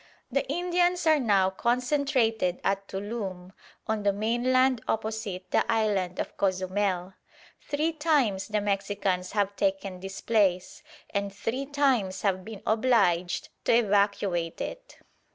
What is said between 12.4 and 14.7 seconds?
been obliged to evacuate